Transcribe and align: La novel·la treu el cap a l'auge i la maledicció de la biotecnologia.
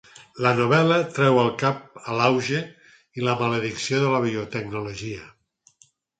La 0.43 0.51
novel·la 0.59 0.95
treu 1.17 1.37
el 1.41 1.51
cap 1.63 1.99
a 2.13 2.15
l'auge 2.21 2.63
i 3.21 3.27
la 3.29 3.37
maledicció 3.43 4.01
de 4.07 4.09
la 4.17 4.25
biotecnologia. 4.27 5.31